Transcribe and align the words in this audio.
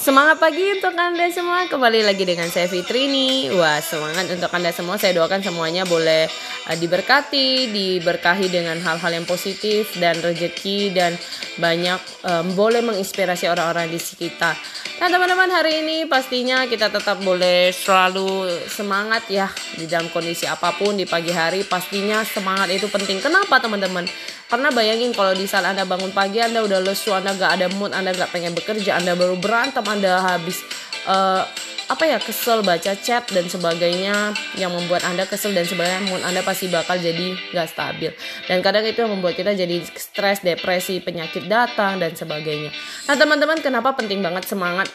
Semangat 0.00 0.40
pagi 0.40 0.64
untuk 0.64 0.96
Anda 0.96 1.28
semua. 1.28 1.68
Kembali 1.68 2.00
lagi 2.00 2.24
dengan 2.24 2.48
saya 2.48 2.64
Fitrini. 2.72 3.52
Wah, 3.52 3.84
semangat 3.84 4.32
untuk 4.32 4.48
Anda 4.48 4.72
semua. 4.72 4.96
Saya 4.96 5.12
doakan 5.12 5.44
semuanya 5.44 5.84
boleh 5.84 6.24
uh, 6.72 6.72
diberkati, 6.72 7.68
diberkahi 7.68 8.48
dengan 8.48 8.80
hal-hal 8.80 9.12
yang 9.12 9.28
positif 9.28 9.92
dan 10.00 10.16
rezeki 10.24 10.96
dan 10.96 11.20
banyak 11.60 12.00
um, 12.24 12.48
boleh 12.56 12.80
menginspirasi 12.80 13.52
orang-orang 13.52 13.92
di 13.92 14.00
sekitar. 14.00 14.56
Nah, 15.00 15.08
teman-teman, 15.08 15.48
hari 15.48 15.80
ini 15.80 16.04
pastinya 16.04 16.68
kita 16.68 16.92
tetap 16.92 17.24
boleh 17.24 17.72
selalu 17.72 18.52
semangat 18.68 19.24
ya 19.32 19.48
di 19.72 19.88
dalam 19.88 20.12
kondisi 20.12 20.44
apa 20.44 20.76
pun 20.76 20.92
di 20.92 21.08
pagi 21.08 21.32
hari. 21.32 21.64
Pastinya 21.64 22.20
semangat 22.20 22.68
itu 22.68 22.84
penting. 22.84 23.16
Kenapa, 23.16 23.64
teman-teman? 23.64 24.04
Karena 24.44 24.68
bayangin 24.68 25.16
kalau 25.16 25.32
di 25.32 25.48
saat 25.48 25.64
Anda 25.64 25.88
bangun 25.88 26.12
pagi, 26.12 26.44
Anda 26.44 26.60
udah 26.60 26.84
lesu, 26.84 27.16
Anda 27.16 27.32
gak 27.32 27.48
ada 27.48 27.72
mood, 27.72 27.96
Anda 27.96 28.12
gak 28.12 28.28
pengen 28.28 28.52
bekerja, 28.52 29.00
Anda 29.00 29.16
baru 29.16 29.40
berantem, 29.40 29.80
Anda 29.88 30.20
habis 30.20 30.60
uh, 31.08 31.48
apa 31.90 32.06
ya 32.06 32.22
kesel 32.22 32.62
baca 32.62 32.94
chat 32.94 33.26
dan 33.34 33.50
sebagainya 33.50 34.30
yang 34.54 34.70
membuat 34.70 35.02
anda 35.02 35.26
kesel 35.26 35.50
dan 35.50 35.66
sebagainya 35.66 36.06
mood 36.06 36.22
anda 36.22 36.38
pasti 36.46 36.70
bakal 36.70 36.94
jadi 37.02 37.34
gak 37.50 37.66
stabil. 37.66 38.14
Dan 38.46 38.62
kadang 38.62 38.86
itu 38.86 39.02
yang 39.02 39.10
membuat 39.10 39.34
kita 39.34 39.58
jadi 39.58 39.82
stres 39.98 40.46
depresi 40.46 41.02
penyakit 41.02 41.50
datang 41.50 41.98
dan 41.98 42.14
sebagainya. 42.14 42.70
Nah 43.10 43.18
teman-teman 43.18 43.58
kenapa 43.58 43.90
penting 43.98 44.22
banget 44.22 44.46
semangat? 44.46 44.86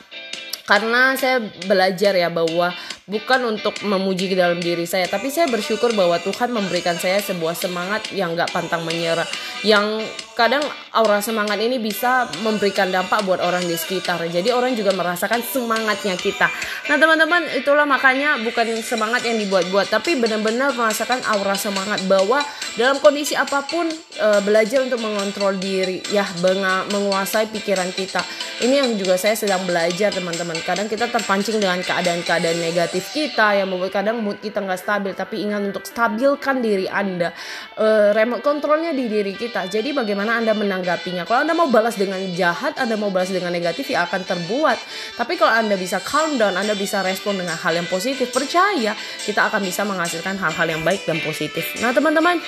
Karena 0.65 1.13
saya 1.13 1.45
belajar 1.69 2.17
ya 2.17 2.33
bahwa 2.33 2.73
bukan 3.05 3.53
untuk 3.53 3.77
memuji 3.85 4.33
ke 4.33 4.35
dalam 4.35 4.57
diri 4.57 4.89
saya 4.89 5.05
tapi 5.05 5.29
saya 5.29 5.45
bersyukur 5.45 5.93
bahwa 5.93 6.17
Tuhan 6.17 6.49
memberikan 6.49 6.97
saya 6.97 7.21
sebuah 7.21 7.53
semangat 7.53 8.09
yang 8.17 8.33
gak 8.33 8.49
pantang 8.49 8.81
menyerah. 8.81 9.29
Yang 9.61 10.09
kadang 10.33 10.65
aura 10.89 11.21
semangat 11.21 11.61
ini 11.61 11.77
bisa 11.77 12.25
memberikan 12.41 12.89
dampak 12.89 13.21
buat 13.29 13.45
orang 13.45 13.61
di 13.69 13.77
sekitar. 13.77 14.25
Jadi 14.25 14.49
orang 14.49 14.73
juga 14.73 14.89
merasakan 14.97 15.45
semangatnya 15.45 16.17
kita 16.17 16.49
nah 16.85 16.95
teman-teman 17.01 17.41
itulah 17.57 17.89
makanya 17.89 18.37
bukan 18.45 18.77
semangat 18.85 19.25
yang 19.25 19.41
dibuat-buat 19.41 19.89
tapi 19.89 20.21
benar-benar 20.21 20.77
merasakan 20.77 21.21
aura 21.25 21.57
semangat 21.57 22.01
bahwa 22.05 22.45
dalam 22.75 22.99
kondisi 22.99 23.39
apa 23.39 23.63
pun 23.63 23.87
e, 24.19 24.27
belajar 24.43 24.83
untuk 24.83 24.99
mengontrol 24.99 25.55
diri 25.55 26.03
ya 26.11 26.27
menguasai 26.91 27.47
pikiran 27.47 27.87
kita. 27.95 28.19
Ini 28.59 28.83
yang 28.83 28.99
juga 28.99 29.15
saya 29.15 29.35
sedang 29.35 29.63
belajar 29.63 30.11
teman-teman. 30.11 30.59
Kadang 30.59 30.91
kita 30.91 31.07
terpancing 31.07 31.63
dengan 31.63 31.79
keadaan-keadaan 31.79 32.59
negatif 32.59 33.15
kita 33.15 33.55
yang 33.55 33.71
membuat 33.71 33.95
kadang 33.95 34.19
mood 34.19 34.43
kita 34.43 34.59
nggak 34.59 34.79
stabil 34.79 35.11
tapi 35.15 35.47
ingat 35.47 35.71
untuk 35.71 35.87
stabilkan 35.87 36.59
diri 36.59 36.91
anda. 36.91 37.31
E, 37.79 38.11
remote 38.11 38.43
kontrolnya 38.43 38.91
di 38.91 39.07
diri 39.07 39.31
kita. 39.39 39.71
Jadi 39.71 39.95
bagaimana 39.95 40.35
anda 40.35 40.51
menanggapinya? 40.51 41.23
Kalau 41.23 41.47
anda 41.47 41.55
mau 41.55 41.71
balas 41.71 41.95
dengan 41.95 42.19
jahat 42.35 42.75
anda 42.75 42.99
mau 42.99 43.07
balas 43.07 43.31
dengan 43.31 43.55
negatif 43.55 43.87
ya 43.87 44.03
akan 44.03 44.27
terbuat. 44.27 44.77
Tapi 45.15 45.39
kalau 45.39 45.55
anda 45.55 45.79
bisa 45.79 46.03
calm 46.03 46.35
down 46.35 46.59
anda 46.59 46.74
bisa 46.75 47.01
respon 47.01 47.39
dengan 47.39 47.55
hal 47.55 47.73
yang 47.75 47.87
positif 47.87 48.29
percaya 48.31 48.93
kita 49.23 49.47
akan 49.49 49.61
bisa 49.63 49.81
menghasilkan 49.87 50.35
hal-hal 50.37 50.67
yang 50.67 50.81
baik 50.83 51.03
dan 51.07 51.19
positif 51.23 51.63
nah 51.79 51.95
teman-teman 51.95 52.39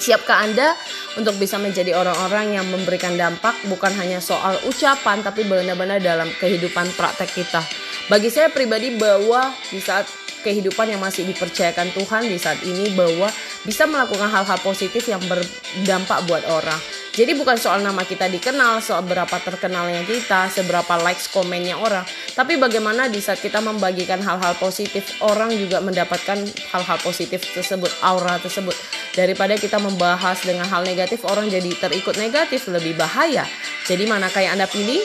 Siapkah 0.00 0.48
Anda 0.48 0.72
untuk 1.20 1.36
bisa 1.36 1.60
menjadi 1.60 1.92
orang-orang 1.92 2.56
yang 2.56 2.64
memberikan 2.72 3.20
dampak 3.20 3.52
bukan 3.68 3.92
hanya 4.00 4.16
soal 4.16 4.56
ucapan 4.64 5.20
tapi 5.20 5.44
benar-benar 5.44 6.00
dalam 6.00 6.24
kehidupan 6.40 6.88
praktek 6.96 7.28
kita. 7.28 7.60
Bagi 8.08 8.32
saya 8.32 8.48
pribadi 8.48 8.96
bahwa 8.96 9.52
di 9.68 9.76
saat 9.76 10.08
kehidupan 10.40 10.96
yang 10.96 11.04
masih 11.04 11.28
dipercayakan 11.28 11.92
Tuhan 11.92 12.32
di 12.32 12.40
saat 12.40 12.64
ini 12.64 12.96
bahwa 12.96 13.28
bisa 13.68 13.84
melakukan 13.84 14.32
hal-hal 14.32 14.58
positif 14.64 15.04
yang 15.04 15.20
berdampak 15.28 16.24
buat 16.24 16.48
orang. 16.48 16.80
Jadi 17.10 17.34
bukan 17.34 17.58
soal 17.58 17.82
nama 17.82 18.06
kita 18.06 18.30
dikenal, 18.30 18.78
soal 18.78 19.02
berapa 19.02 19.34
terkenalnya 19.42 20.06
kita, 20.06 20.46
seberapa 20.46 20.94
likes 21.02 21.26
komennya 21.34 21.74
orang, 21.74 22.06
tapi 22.38 22.54
bagaimana 22.54 23.10
di 23.10 23.18
saat 23.18 23.42
kita 23.42 23.58
membagikan 23.58 24.22
hal-hal 24.22 24.54
positif, 24.62 25.18
orang 25.18 25.50
juga 25.50 25.82
mendapatkan 25.82 26.38
hal-hal 26.70 26.98
positif 27.02 27.42
tersebut, 27.50 27.90
aura 28.06 28.38
tersebut. 28.38 28.78
Daripada 29.18 29.58
kita 29.58 29.82
membahas 29.82 30.38
dengan 30.46 30.70
hal 30.70 30.86
negatif, 30.86 31.26
orang 31.26 31.50
jadi 31.50 31.74
terikut 31.82 32.14
negatif, 32.14 32.70
lebih 32.70 32.94
bahaya. 32.94 33.42
Jadi 33.90 34.06
manakah 34.06 34.46
yang 34.46 34.54
Anda 34.54 34.70
pilih? 34.70 35.02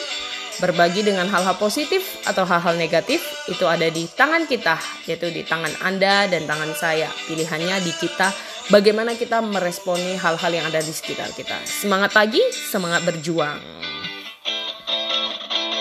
Berbagi 0.55 1.03
dengan 1.03 1.27
hal-hal 1.27 1.59
positif 1.59 2.23
atau 2.23 2.47
hal-hal 2.47 2.79
negatif 2.79 3.19
itu 3.51 3.67
ada 3.67 3.91
di 3.91 4.07
tangan 4.07 4.47
kita, 4.47 4.79
yaitu 5.03 5.27
di 5.27 5.43
tangan 5.43 5.73
Anda 5.83 6.31
dan 6.31 6.47
tangan 6.47 6.71
saya. 6.79 7.11
Pilihannya 7.27 7.75
di 7.83 7.91
kita 7.91 8.31
bagaimana 8.69 9.13
kita 9.13 9.41
meresponi 9.41 10.17
hal-hal 10.17 10.51
yang 10.51 10.65
ada 10.69 10.81
di 10.81 10.93
sekitar 10.93 11.31
kita. 11.33 11.61
Semangat 11.65 12.13
pagi, 12.13 12.41
semangat 12.53 13.05
berjuang. 13.05 13.94